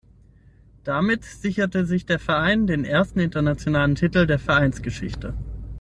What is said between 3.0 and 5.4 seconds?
internationalen Titel der Vereinsgeschichte.